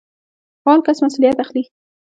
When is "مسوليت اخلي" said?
1.03-1.63